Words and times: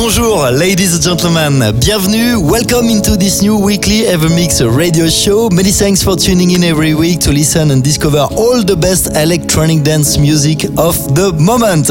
Bonjour, 0.00 0.52
ladies 0.52 0.94
and 0.94 1.02
gentlemen. 1.02 1.58
Bienvenue. 1.80 2.38
Welcome 2.38 2.86
into 2.86 3.16
this 3.16 3.42
new 3.42 3.58
weekly 3.58 4.06
Evermix 4.06 4.62
radio 4.62 5.08
show. 5.08 5.50
Many 5.50 5.72
thanks 5.72 6.04
for 6.04 6.14
tuning 6.14 6.52
in 6.52 6.62
every 6.62 6.94
week 6.94 7.18
to 7.22 7.32
listen 7.32 7.72
and 7.72 7.82
discover 7.82 8.28
all 8.30 8.62
the 8.62 8.76
best 8.76 9.16
electronic 9.16 9.82
dance 9.82 10.16
music 10.16 10.62
of 10.78 10.94
the 11.16 11.32
moment. 11.40 11.90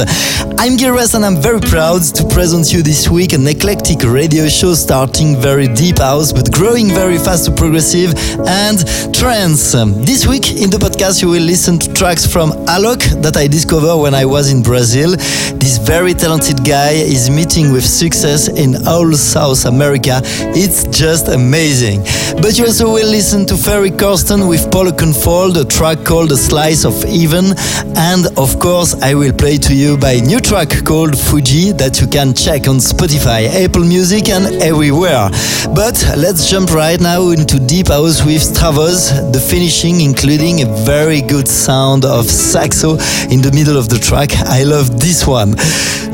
I'm 0.57 0.77
Gires 0.77 1.15
and 1.15 1.25
I'm 1.25 1.35
very 1.41 1.59
proud 1.59 2.01
to 2.15 2.23
present 2.29 2.71
you 2.71 2.81
this 2.81 3.09
week 3.09 3.33
an 3.33 3.45
eclectic 3.45 4.01
radio 4.03 4.47
show 4.47 4.73
starting 4.73 5.35
very 5.35 5.67
deep 5.67 5.97
house 5.97 6.31
but 6.31 6.49
growing 6.51 6.87
very 6.87 7.17
fast 7.17 7.45
to 7.45 7.51
progressive 7.51 8.15
and 8.47 8.79
trance. 9.13 9.73
This 10.07 10.25
week 10.25 10.55
in 10.55 10.69
the 10.69 10.79
podcast 10.79 11.21
you 11.21 11.27
will 11.27 11.43
listen 11.43 11.77
to 11.79 11.93
tracks 11.93 12.25
from 12.25 12.51
Alok 12.71 13.03
that 13.21 13.35
I 13.35 13.47
discovered 13.47 13.97
when 13.97 14.15
I 14.15 14.23
was 14.23 14.49
in 14.49 14.63
Brazil. 14.63 15.11
This 15.59 15.77
very 15.77 16.13
talented 16.13 16.63
guy 16.63 16.91
is 16.91 17.29
meeting 17.29 17.73
with 17.73 17.96
success 17.97 18.47
in 18.47 18.75
all 18.87 19.11
South 19.13 19.65
America. 19.65 20.21
It's 20.53 20.83
just 20.87 21.27
amazing. 21.27 22.01
But 22.41 22.57
you 22.57 22.65
also 22.65 22.93
will 22.93 23.09
listen 23.09 23.45
to 23.47 23.57
Ferry 23.57 23.89
Corsten 23.89 24.47
with 24.47 24.69
Paul 24.71 24.85
Oakenfold, 24.91 25.57
a 25.59 25.65
track 25.65 26.05
called 26.05 26.31
A 26.31 26.37
Slice 26.37 26.85
of 26.85 27.03
Even. 27.05 27.55
And 27.95 28.27
of 28.37 28.59
course, 28.59 28.93
I 29.01 29.15
will 29.15 29.33
play 29.33 29.57
to 29.57 29.73
you 29.73 29.97
by 29.97 30.19
new 30.19 30.39
track 30.39 30.69
called 30.85 31.17
Fuji 31.17 31.71
that 31.73 31.99
you 31.99 32.07
can 32.07 32.33
check 32.33 32.67
on 32.67 32.77
Spotify, 32.77 33.47
Apple 33.65 33.83
Music, 33.83 34.29
and 34.29 34.45
everywhere. 34.61 35.29
But 35.73 35.97
let's 36.17 36.49
jump 36.49 36.73
right 36.73 36.99
now 36.99 37.29
into 37.31 37.59
Deep 37.59 37.87
House 37.87 38.23
with 38.23 38.41
Stavroz, 38.41 39.33
the 39.33 39.39
finishing 39.39 40.01
including 40.01 40.61
a 40.61 40.65
very 40.85 41.21
good 41.21 41.47
sound 41.47 42.05
of 42.05 42.25
saxo 42.25 42.91
in 43.33 43.41
the 43.41 43.51
middle 43.53 43.77
of 43.77 43.89
the 43.89 43.97
track. 43.97 44.29
I 44.45 44.63
love 44.63 44.99
this 44.99 45.25
one. 45.25 45.55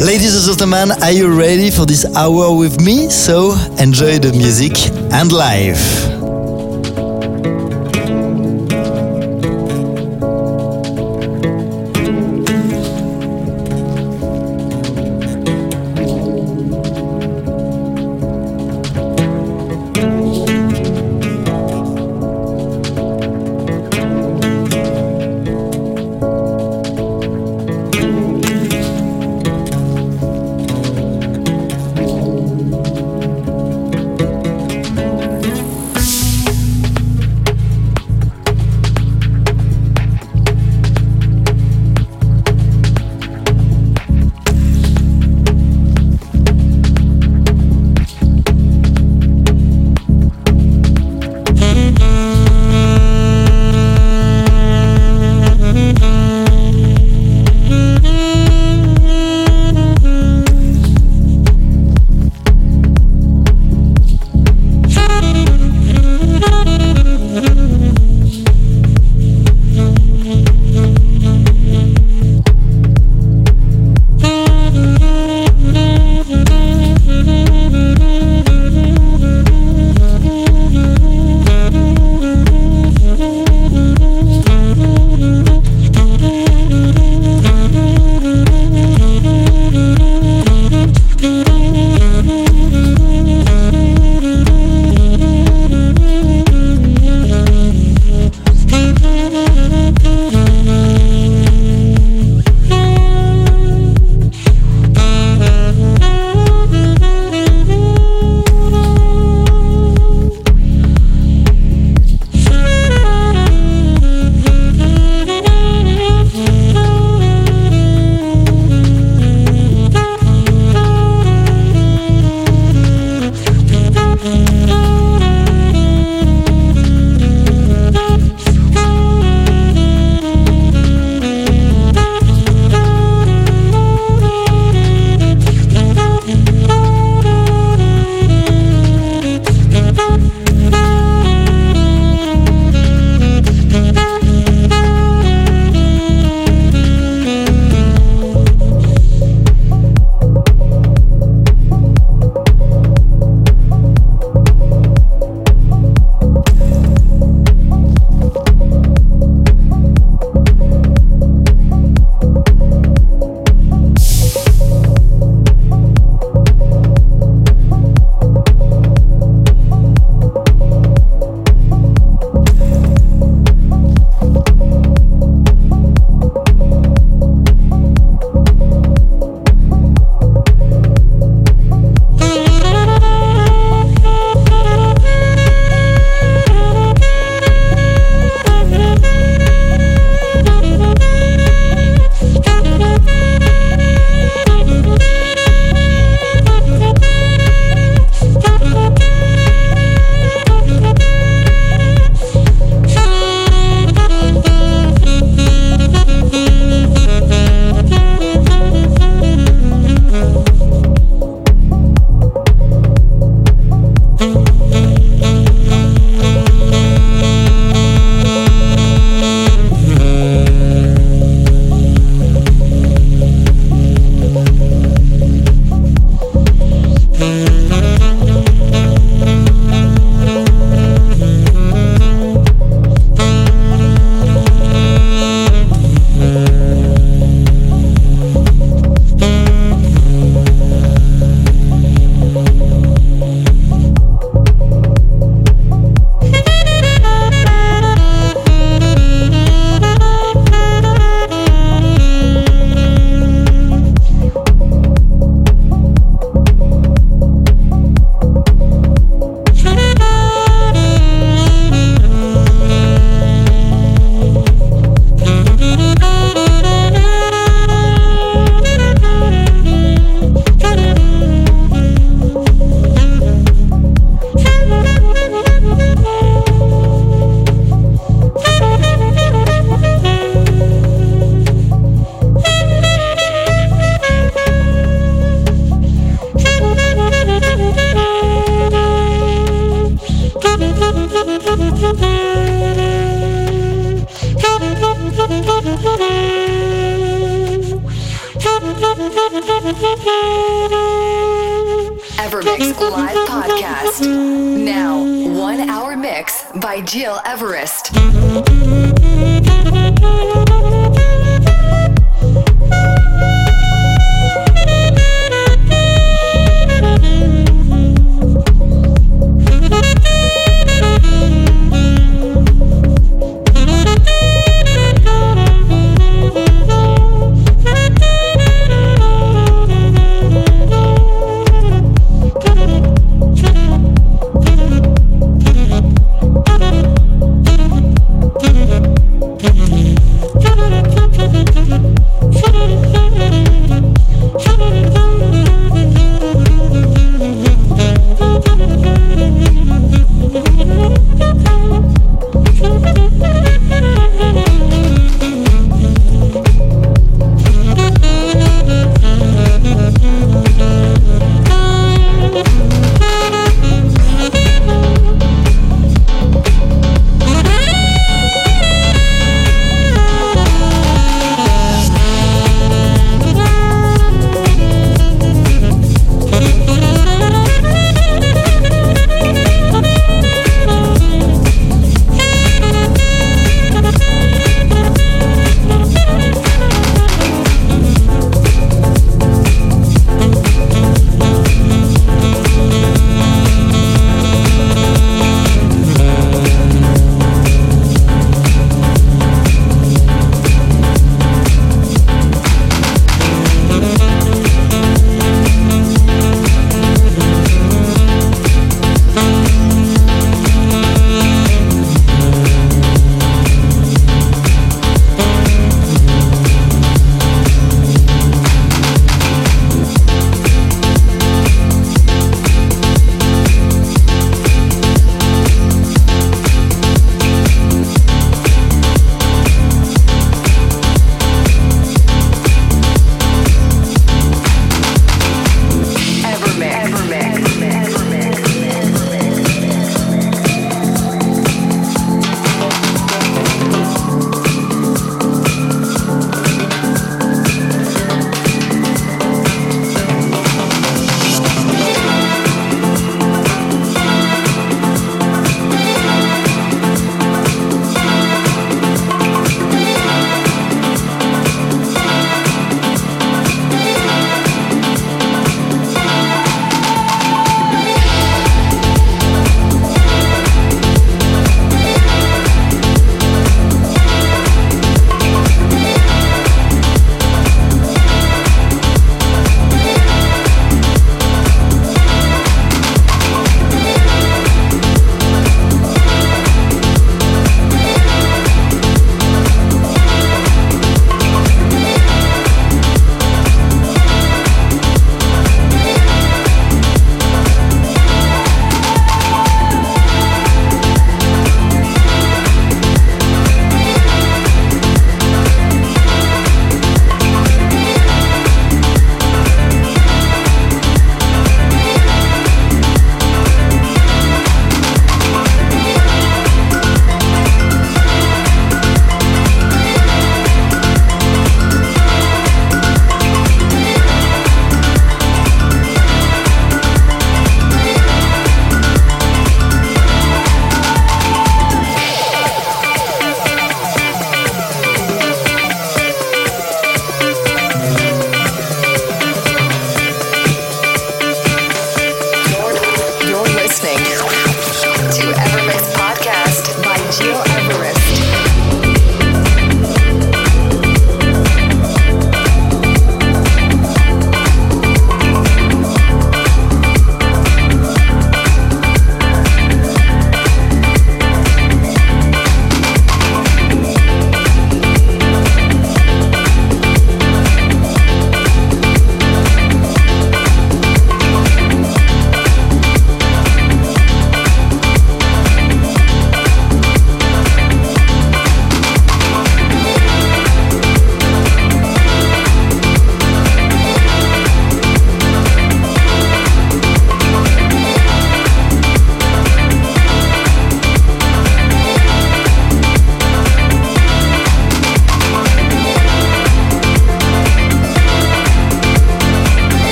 Ladies 0.00 0.34
and 0.34 0.46
gentlemen, 0.46 0.96
are 1.02 1.12
you 1.12 1.28
ready 1.38 1.70
for 1.70 1.84
this 1.84 2.06
hour 2.16 2.56
with 2.56 2.80
me, 2.80 3.10
so 3.10 3.52
enjoy 3.78 4.18
the 4.18 4.32
music 4.32 4.72
and 5.12 5.30
life. 5.30 6.09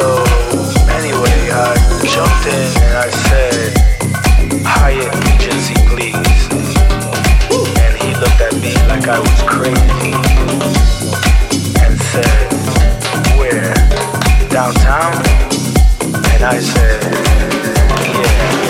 So 0.00 0.24
anyway, 0.96 1.50
I 1.52 1.76
jumped 2.08 2.46
in 2.46 2.68
and 2.84 2.96
I 2.96 3.10
said, 3.28 3.76
Hyatt 4.64 5.12
Regency, 5.26 5.74
please. 5.92 6.16
And 7.84 7.92
he 8.00 8.14
looked 8.16 8.40
at 8.40 8.54
me 8.62 8.72
like 8.88 9.08
I 9.08 9.20
was 9.20 9.42
crazy 9.44 10.14
and 11.84 12.00
said, 12.00 12.48
Where? 13.36 13.74
Downtown? 14.48 15.12
And 16.32 16.44
I 16.44 16.58
said, 16.60 17.02
Yeah. 18.16 18.69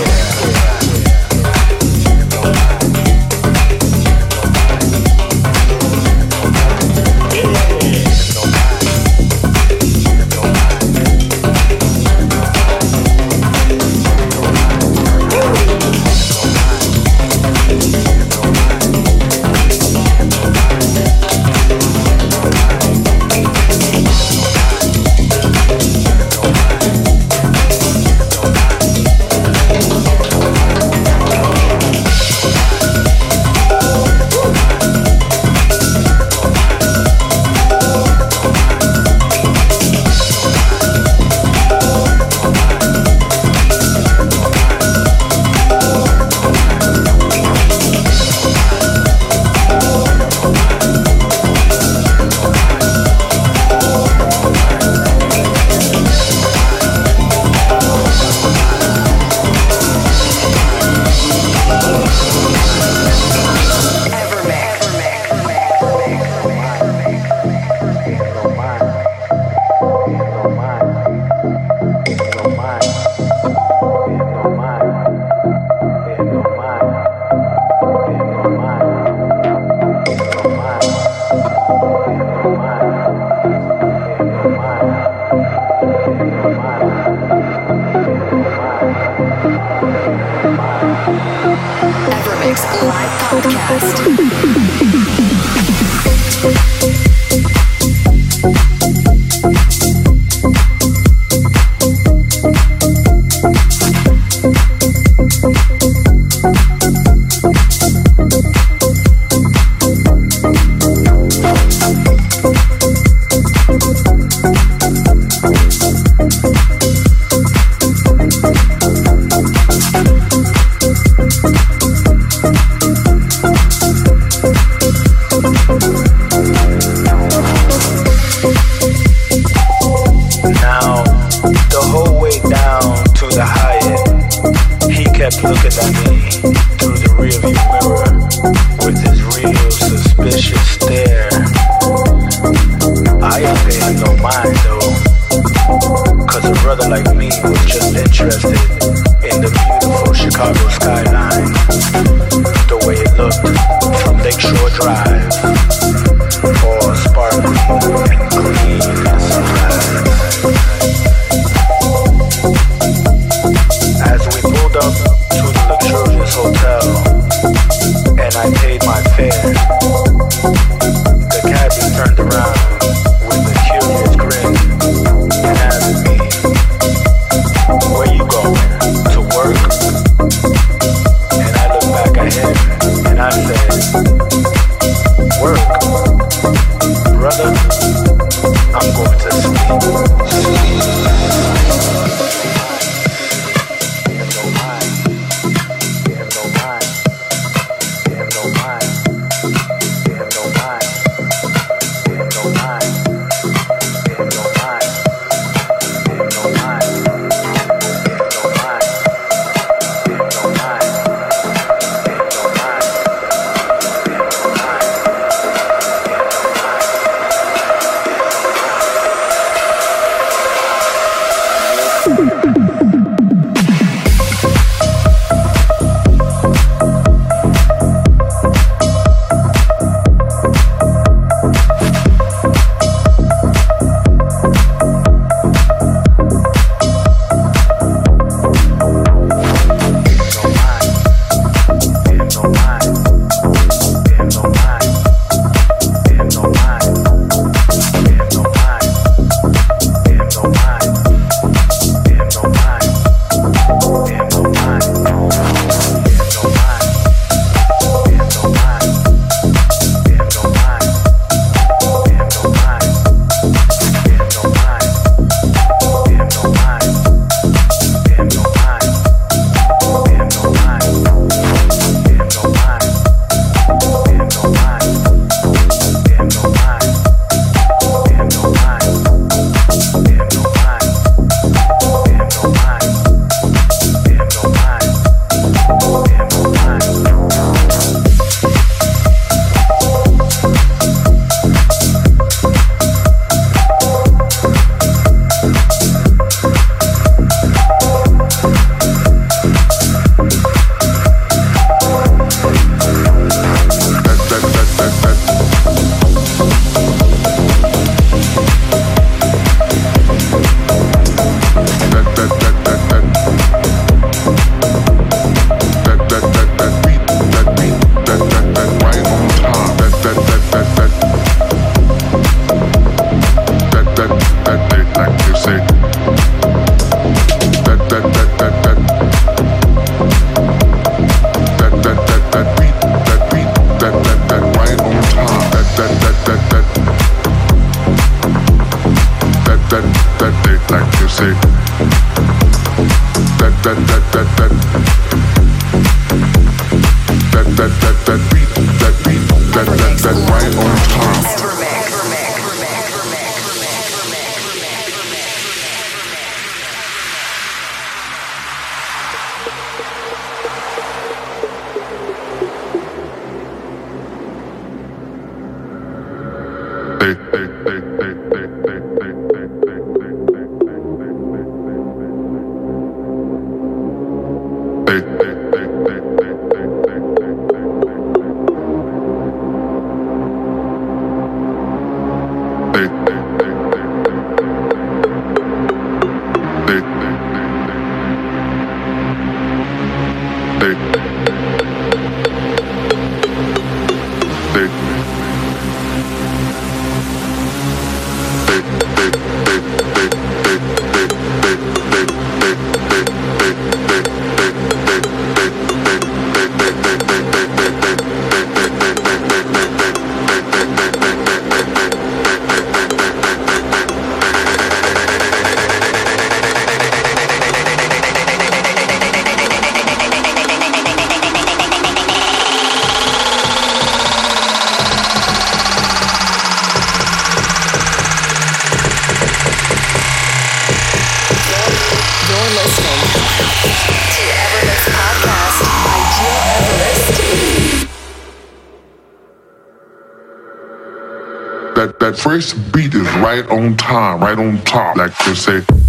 That 441.81 441.99
that 441.99 442.19
first 442.19 442.73
beat 442.73 442.95
is 442.95 443.09
right 443.25 443.47
on 443.49 443.75
time, 443.75 444.21
right 444.21 444.39
on 444.39 444.63
top, 444.65 444.97
like 444.97 445.17
they 445.25 445.35
say. 445.35 445.80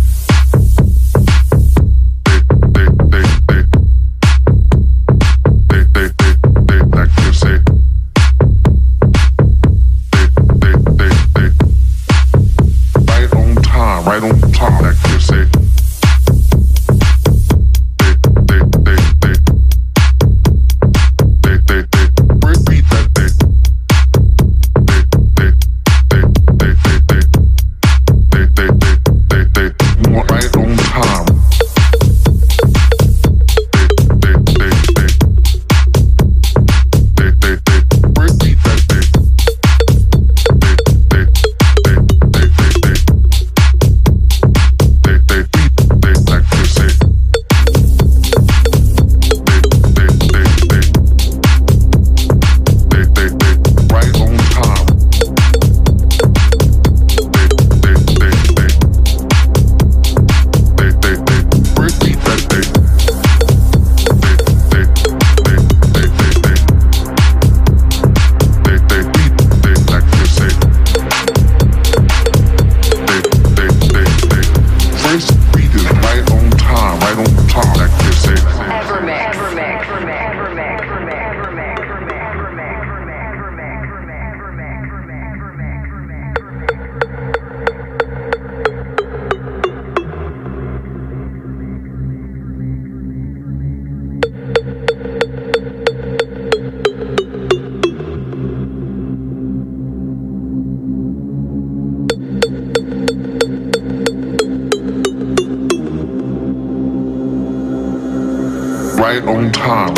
right 109.11 109.27
on 109.27 109.51
time. 109.51 109.93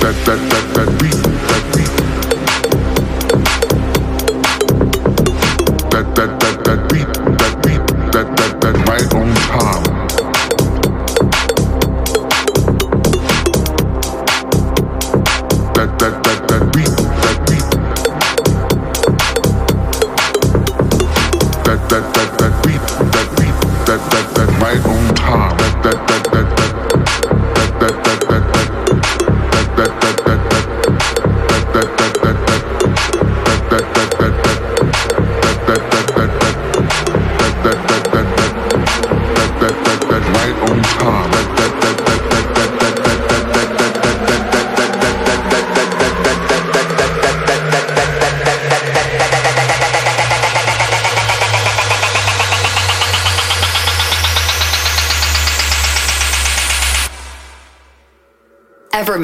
That 0.00 0.14
that 0.26 0.50
that 0.50 0.74
that 0.74 1.00
beat. 1.00 1.25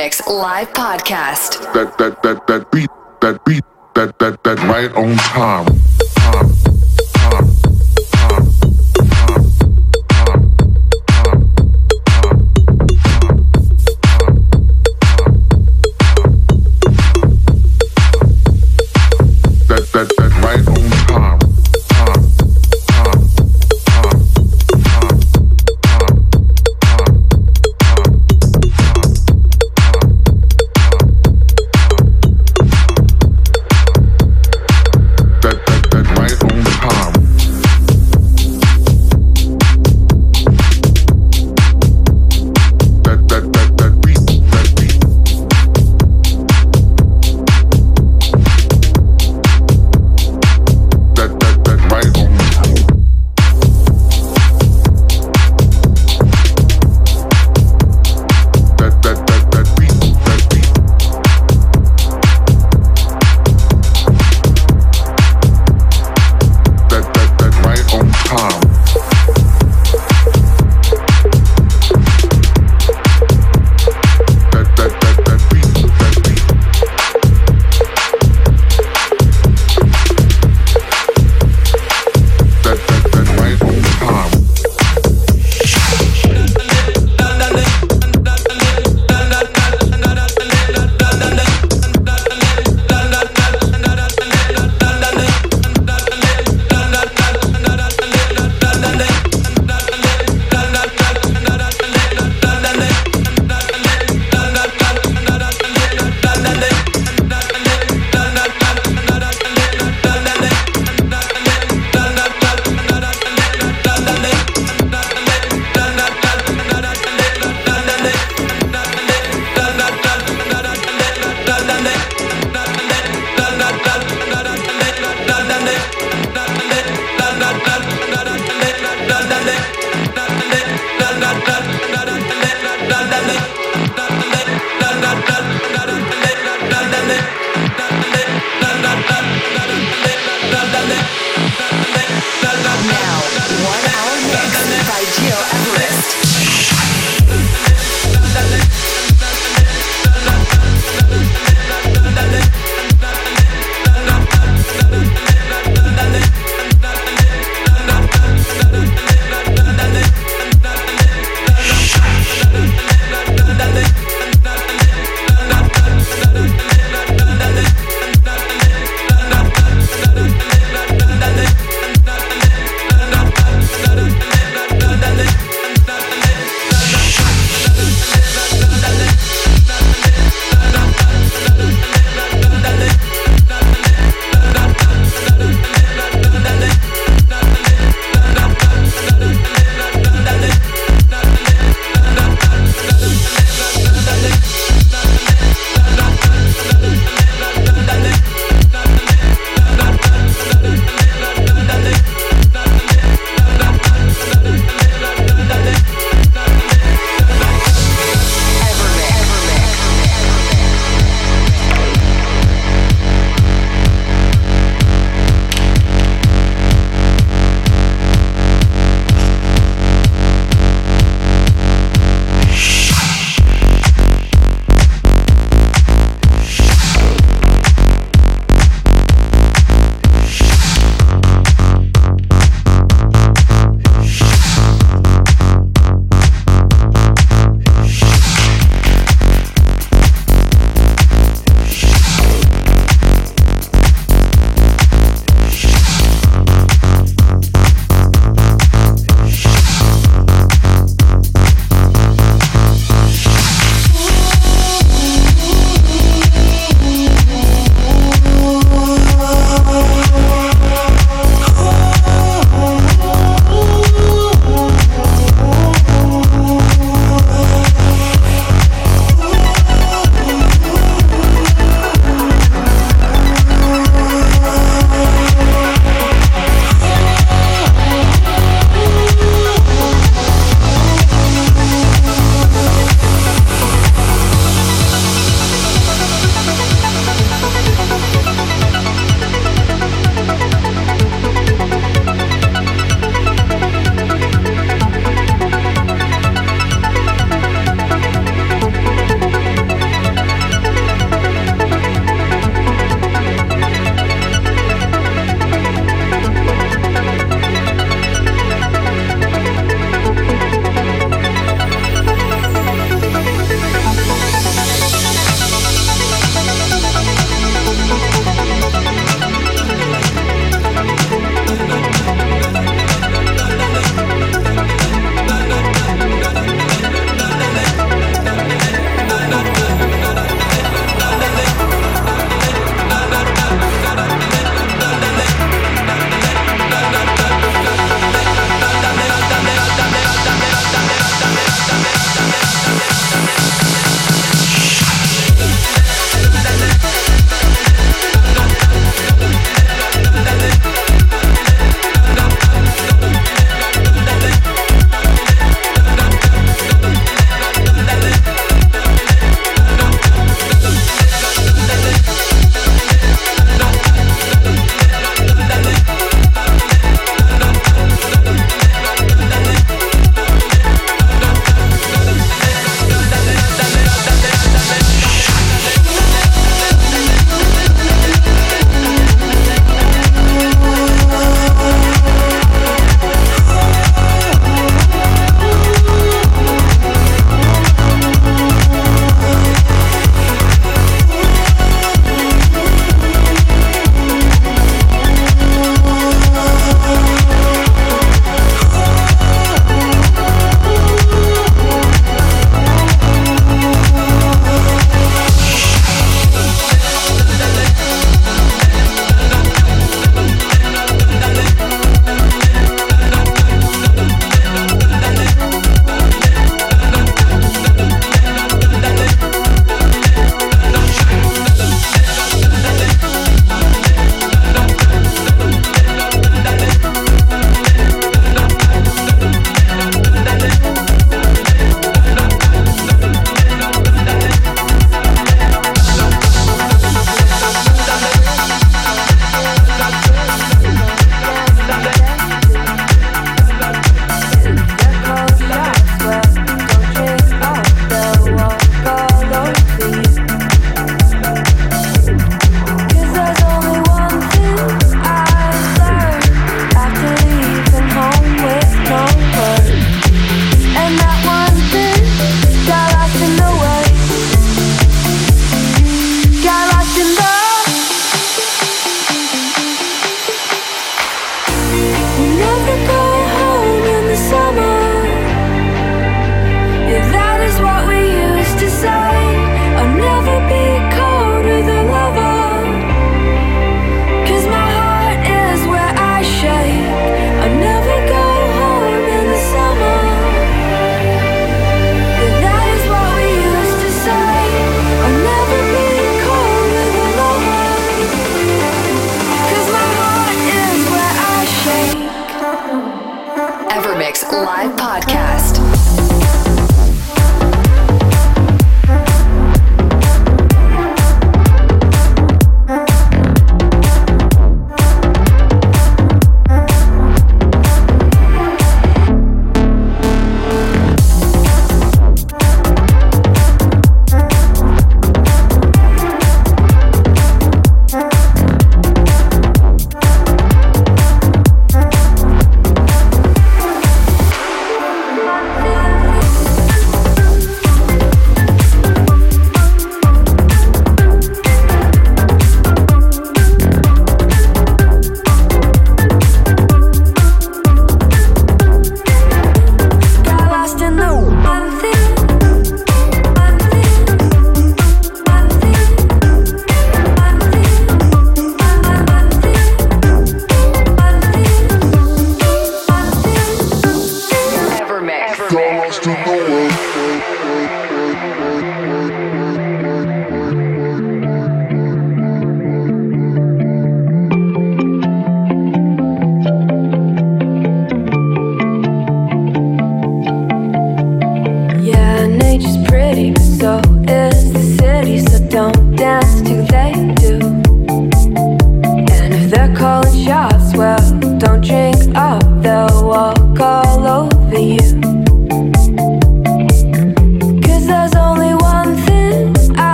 Mix 0.00 0.26
live 0.26 0.72
podcast. 0.72 1.60
That 1.74 1.98
that 1.98 2.22
that 2.22 2.46
that 2.46 2.72
beat 2.72 2.88
that 3.20 3.44
beat 3.44 3.64
that 3.94 4.18
that 4.18 4.42
that 4.44 4.58
right 4.60 4.90
on 4.96 5.14
time. 5.16 5.79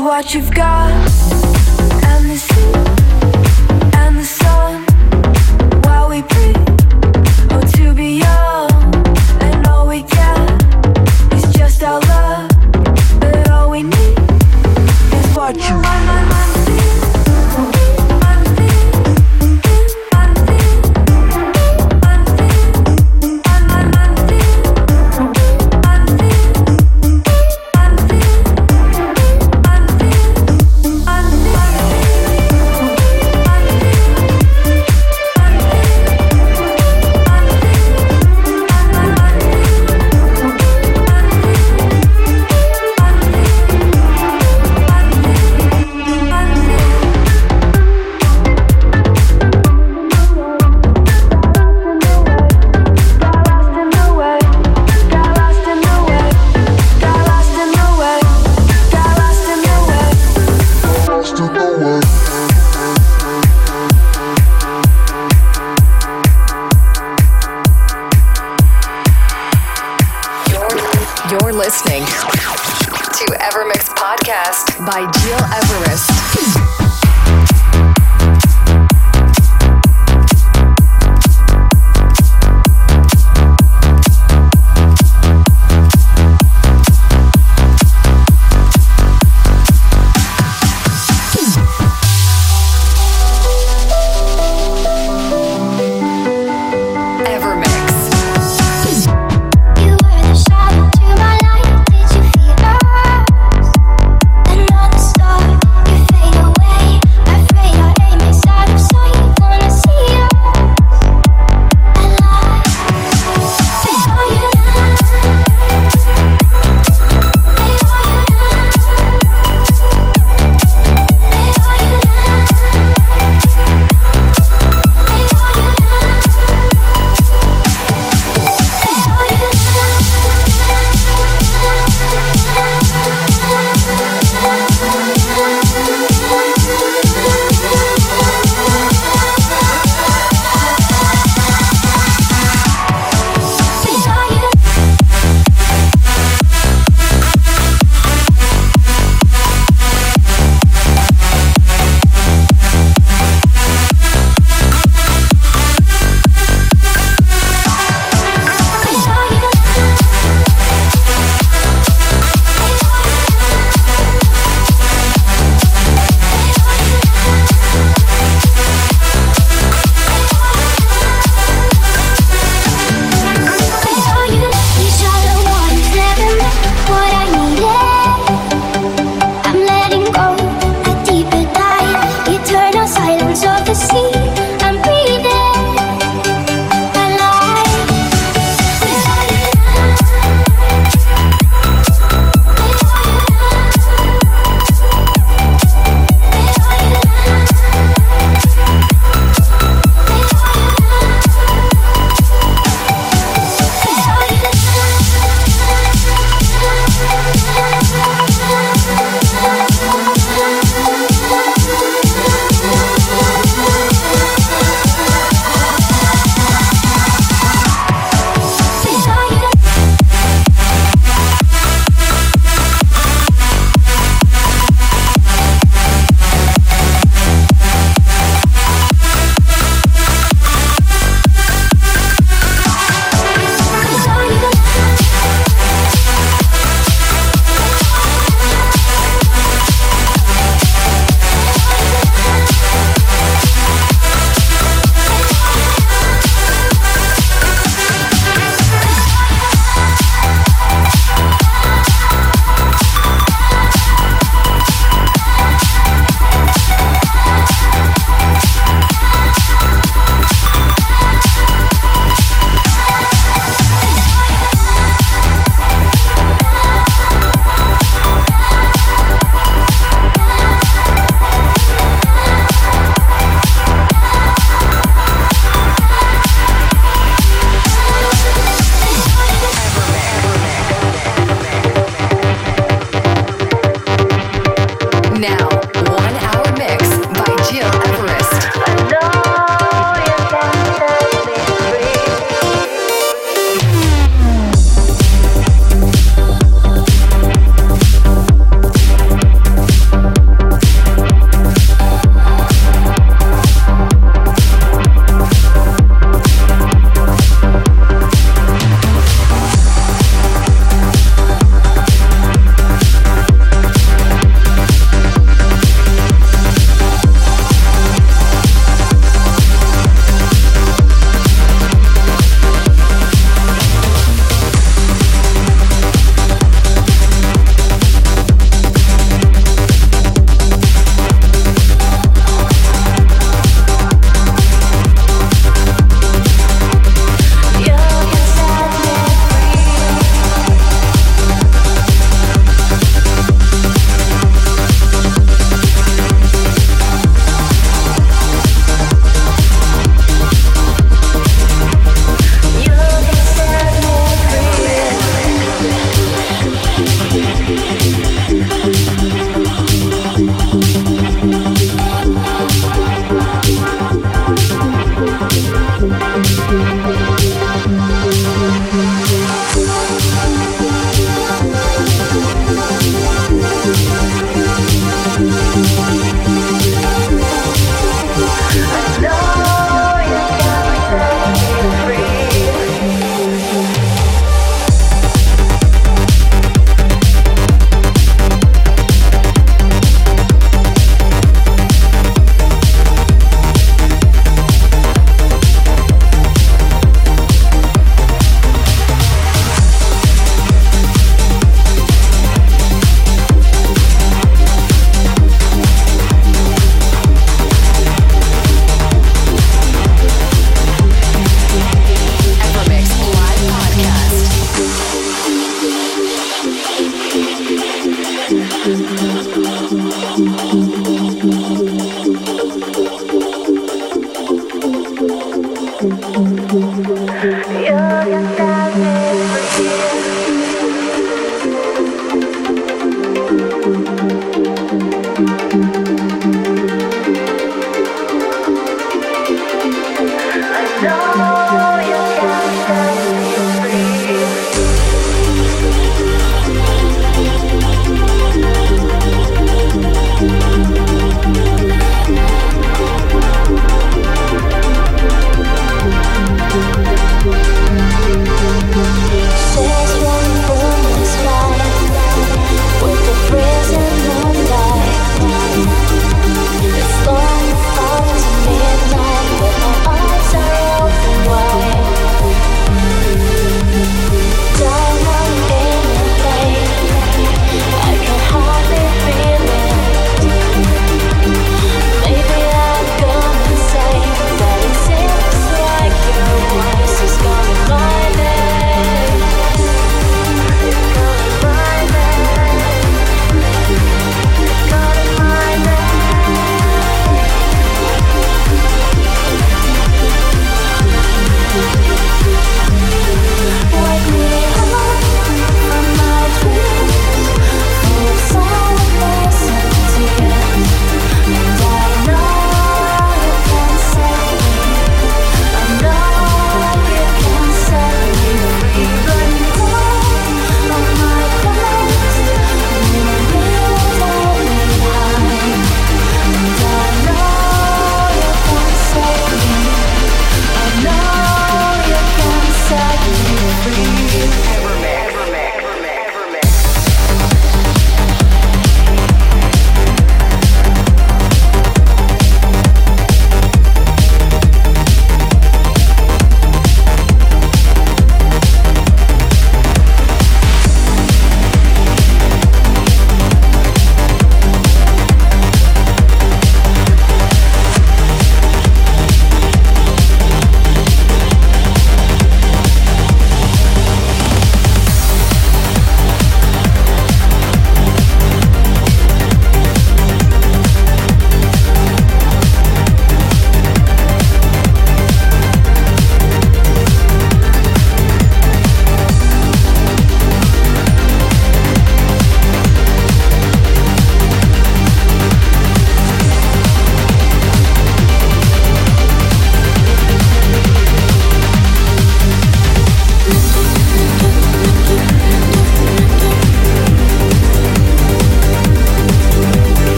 What 0.00 0.34
you've 0.34 0.50
got. 0.50 1.15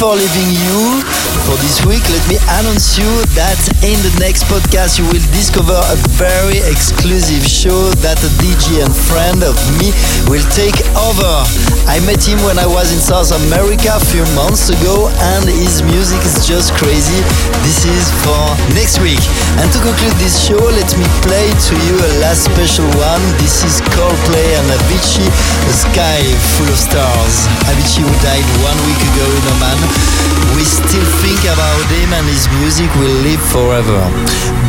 Before 0.00 0.16
leaving 0.16 0.59
announce 2.70 3.02
you 3.02 3.10
that 3.34 3.58
in 3.82 3.98
the 4.06 4.14
next 4.22 4.46
podcast 4.46 4.94
you 4.94 5.02
will 5.10 5.26
discover 5.34 5.74
a 5.74 5.98
very 6.14 6.62
exclusive 6.70 7.42
show 7.42 7.90
that 7.98 8.14
a 8.22 8.30
DJ 8.38 8.78
and 8.78 8.94
friend 8.94 9.42
of 9.42 9.58
me 9.82 9.90
will 10.30 10.44
take 10.54 10.78
over. 10.94 11.34
I 11.90 11.98
met 12.06 12.22
him 12.22 12.38
when 12.46 12.62
I 12.62 12.70
was 12.70 12.94
in 12.94 13.02
South 13.02 13.34
America 13.50 13.98
a 13.98 14.04
few 14.06 14.22
months 14.38 14.70
ago 14.70 15.10
and 15.34 15.50
his 15.50 15.82
music 15.82 16.22
is 16.22 16.46
just 16.46 16.70
crazy. 16.78 17.18
This 17.66 17.82
is 17.82 18.06
for 18.22 18.38
next 18.78 19.02
week. 19.02 19.22
And 19.58 19.66
to 19.74 19.78
conclude 19.82 20.14
this 20.22 20.38
show, 20.38 20.62
let 20.62 20.90
me 20.94 21.06
play 21.26 21.50
to 21.50 21.74
you 21.90 21.98
a 21.98 22.10
last 22.22 22.46
special 22.46 22.86
one. 22.94 23.22
This 23.42 23.66
is 23.66 23.82
Coldplay 23.98 24.46
and 24.62 24.68
Avicii, 24.78 25.26
A 25.26 25.74
Sky 25.74 26.22
Full 26.54 26.70
of 26.70 26.78
Stars. 26.78 27.50
Avicii 27.66 28.06
who 28.06 28.14
died 28.22 28.46
one 28.62 28.78
week 28.86 29.02
ago 29.10 29.26
in 29.26 29.44
Oman. 29.58 29.80
We 30.54 30.62
still 30.62 31.08
think 31.24 31.40
about 31.50 31.82
him 31.90 32.14
and 32.14 32.26
his 32.30 32.46
music 32.46 32.59
will 33.00 33.16
live 33.22 33.40
forever. 33.50 34.00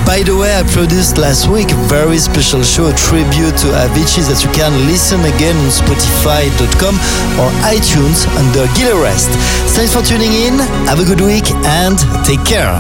By 0.06 0.24
the 0.24 0.36
way, 0.36 0.56
I 0.56 0.64
produced 0.64 1.18
last 1.18 1.48
week 1.48 1.72
a 1.72 1.80
very 1.88 2.18
special 2.18 2.64
show, 2.64 2.88
a 2.88 2.94
tribute 2.94 3.58
to 3.64 3.68
Avicii 3.84 4.24
that 4.32 4.40
you 4.44 4.52
can 4.52 4.72
listen 4.88 5.20
again 5.22 5.56
on 5.58 5.70
Spotify.com 5.70 6.96
or 7.40 7.50
iTunes 7.68 8.28
under 8.40 8.64
Gil 8.76 8.96
Everest. 8.96 9.30
Thanks 9.76 9.94
for 9.94 10.02
tuning 10.02 10.32
in, 10.32 10.60
have 10.88 11.00
a 11.00 11.06
good 11.06 11.22
week 11.22 11.52
and 11.68 11.98
take 12.24 12.44
care. 12.46 12.74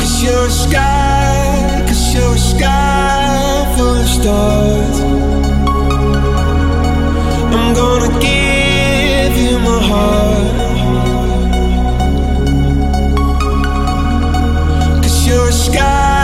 Cause 0.00 0.22
you're 0.22 0.46
a 0.46 0.50
sky, 0.50 1.84
cause 1.86 2.14
you're 2.14 2.34
a 2.34 2.38
sky. 2.38 2.94
I'm 7.52 7.74
gonna 7.74 8.18
give 8.20 9.36
you 9.36 9.58
my 9.58 9.80
heart. 9.82 10.33
Sky, 15.64 16.23